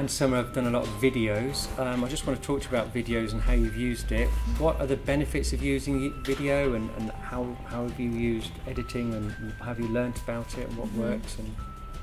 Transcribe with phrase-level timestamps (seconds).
[0.00, 1.66] and Summer have done a lot of videos.
[1.78, 4.28] Um, I just want to talk to you about videos and how you've used it.
[4.58, 9.14] What are the benefits of using video and, and how, how have you used editing
[9.14, 11.00] and have you learnt about it and what Mm-hmm.
[11.00, 11.54] works and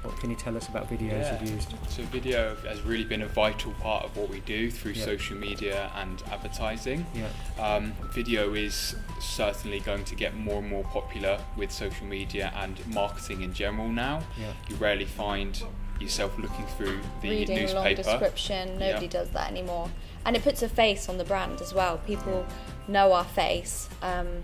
[0.04, 1.40] what can you tell us about videos Yeah.
[1.42, 1.74] you've used?
[1.90, 5.06] So video has really been a vital part of what we do through Yeah.
[5.06, 7.06] social media and advertising.
[7.14, 7.28] Yeah,
[7.64, 12.80] Um, video is certainly going to get more and more popular with social media and
[12.88, 14.24] marketing in general now.
[14.40, 14.54] yeah.
[14.70, 15.62] You rarely find
[16.00, 18.80] yourself looking through the reading a long description.
[18.80, 19.12] Nobody Yeah.
[19.12, 19.92] does that anymore,
[20.26, 22.00] and it puts a face on the brand as well.
[22.00, 22.46] People
[22.88, 23.88] know our face.
[24.02, 24.44] Um,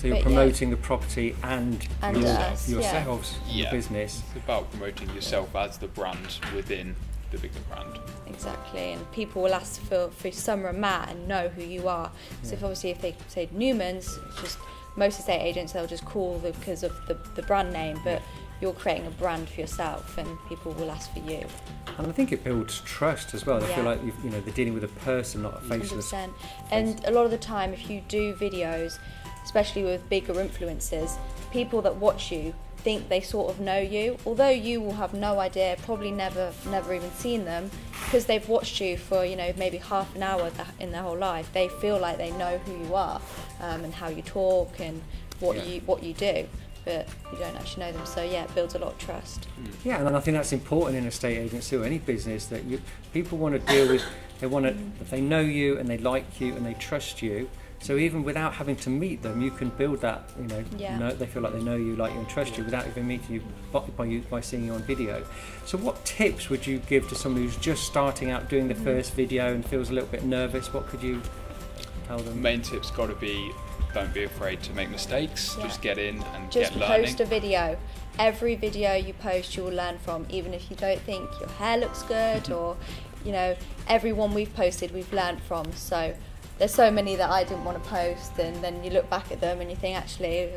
[0.00, 0.24] So you're But, yeah.
[0.24, 2.74] promoting the property and, And your- us, yeah.
[2.76, 3.70] yourselves, your Yeah.
[3.70, 4.22] business.
[4.34, 6.96] It's about promoting yourself as the brand within
[7.30, 7.98] the bigger brand.
[8.26, 12.10] exactly, and people will ask for for Summer and Matt and know who you are.
[12.42, 14.58] So if obviously if they say Newman's, it's just
[14.96, 18.22] most estate agents they'll just call the, because of the, the brand name, but
[18.60, 21.44] you're creating a brand for yourself, and people will ask for you.
[21.98, 23.60] And I think it builds trust as well.
[23.60, 26.10] They feel like you've, you know they're dealing with a person, not a faceless.
[26.10, 26.30] 100%.
[26.70, 28.98] And a lot of the time, if you do videos,
[29.50, 31.18] especially with bigger influencers,
[31.50, 35.40] people that watch you think they sort of know you, although you will have no
[35.40, 37.68] idea, probably never, never even seen them,
[38.04, 41.52] because they've watched you for you know maybe half an hour in their whole life.
[41.52, 43.20] They feel like they know who you are
[43.60, 45.02] um, and how you talk and
[45.40, 45.64] what Yeah.
[45.64, 46.46] you what you do,
[46.84, 48.06] but you don't actually know them.
[48.06, 49.48] So yeah, it builds a lot of trust.
[49.84, 52.80] Yeah, and I think that's important in a estate agency or any business that you
[53.12, 54.04] people want to deal with.
[54.38, 57.50] They want to if they know you and they like you and they trust you.
[57.82, 60.28] So even without having to meet them, you can build that.
[60.38, 60.98] You know, Yeah.
[60.98, 63.36] know they feel like they know you, like you, and trust you without even meeting
[63.36, 63.42] you
[63.72, 65.24] by, by you by seeing you on video.
[65.64, 68.84] So what tips would you give to someone who's just starting out doing the Mm-hmm.
[68.84, 70.72] first video and feels a little bit nervous?
[70.74, 71.22] What could you
[72.06, 72.40] tell them?
[72.42, 73.50] main tip's got to be
[73.94, 75.56] don't be afraid to make mistakes.
[75.58, 75.64] Yeah.
[75.66, 77.06] Just get in and Just get learning.
[77.06, 77.76] post a video.
[78.20, 81.76] Every video you post, you will learn from, even if you don't think your hair
[81.78, 82.76] looks good or,
[83.24, 83.56] you know,
[83.88, 85.72] every one we've posted, we've learned from.
[85.72, 86.14] So
[86.60, 89.40] there's so many that I didn't want to post, and then you look back at
[89.40, 90.50] them and you think, actually,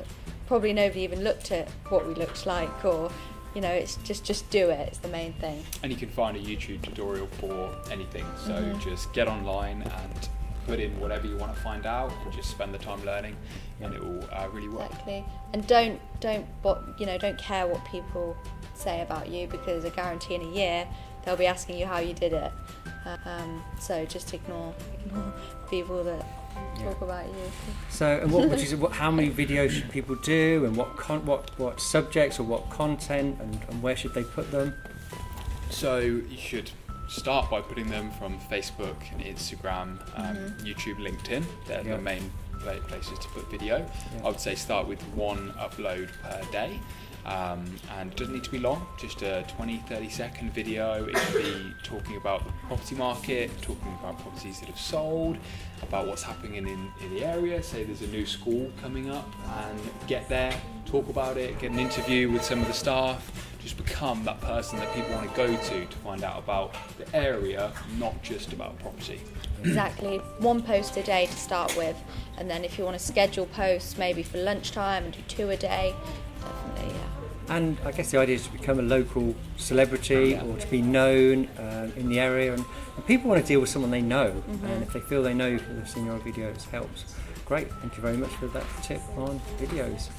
[0.47, 3.09] probably nobody even looked at what we looked like, or,
[3.55, 4.79] you know, it's just just do it.
[4.89, 5.63] It's the main thing.
[5.81, 8.25] and you can find a YouTube tutorial for anything.
[8.45, 8.79] So Mhm.
[8.81, 10.29] just get online and
[10.67, 13.38] put in whatever you want to find out, and just spend the time learning,
[13.81, 14.85] and it will uh, really work.
[14.91, 15.23] Exactly.
[15.53, 18.35] And don't don't what you know don't care what people
[18.75, 20.85] say about you because I guarantee in a year
[21.23, 22.51] they'll be asking you how you did it.
[23.25, 24.74] Um, so just ignore
[25.06, 25.34] ignore
[25.69, 26.25] people that
[26.78, 27.34] talk about you.
[27.90, 28.75] So, and what would you say?
[28.75, 32.69] What, how many videos should people do, and what con- what what subjects or what
[32.69, 34.74] content, and, and where should they put them?
[35.69, 36.69] So you should
[37.09, 40.62] start by putting them from Facebook, Instagram, um, Mhm.
[40.66, 41.44] YouTube, LinkedIn.
[41.68, 41.96] They're Yeah.
[41.97, 43.78] the main pla- places to put video.
[43.78, 44.22] Yeah.
[44.24, 46.80] I would say start with one upload per day.
[47.25, 47.64] Um,
[47.97, 51.06] and it doesn't need to be long, just a 20 30 second video.
[51.06, 55.38] It could be talking about the property market, talking about properties that have sold,
[55.81, 57.64] about what's happening in, in, in the area.
[57.64, 59.30] Say there's a new school coming up,
[59.66, 60.53] and get there,
[60.85, 63.53] talk about it, get an interview with some of the staff.
[63.63, 67.16] Just become that person that people want to go to to find out about the
[67.16, 69.22] area, not just about property.
[69.63, 70.18] Exactly.
[70.40, 71.96] One post a day to start with,
[72.38, 75.56] and then if you want to schedule posts maybe for lunchtime and do two a
[75.56, 75.96] day,
[76.41, 77.56] definitely yeah.
[77.56, 80.44] And I guess the idea is to become a local celebrity Yeah.
[80.44, 82.66] or to be known uh, in the area, and,
[82.97, 85.47] and people want to deal with someone they know, and if they feel they know
[85.47, 87.16] you, they've seen your videos helps.
[87.46, 90.09] Great, thank you very much for that tip on videos.